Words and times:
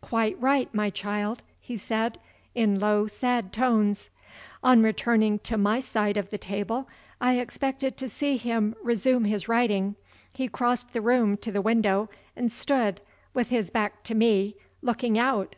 "Quite 0.00 0.36
right, 0.42 0.68
my 0.74 0.90
child," 0.90 1.44
he 1.60 1.76
said, 1.76 2.18
in 2.56 2.80
low 2.80 3.06
sad 3.06 3.52
tones. 3.52 4.10
On 4.64 4.82
returning 4.82 5.38
to 5.44 5.56
my 5.56 5.78
side 5.78 6.16
of 6.16 6.30
the 6.30 6.38
table, 6.38 6.88
I 7.20 7.38
expected 7.38 7.96
to 7.98 8.08
see 8.08 8.36
him 8.36 8.74
resume 8.82 9.26
his 9.26 9.46
writing. 9.46 9.94
He 10.32 10.48
crossed 10.48 10.92
the 10.92 11.00
room 11.00 11.36
to 11.36 11.52
the 11.52 11.62
window 11.62 12.10
and 12.34 12.50
stood 12.50 13.00
(with 13.32 13.50
his 13.50 13.70
back 13.70 14.02
to 14.02 14.16
me) 14.16 14.56
looking 14.82 15.20
out. 15.20 15.54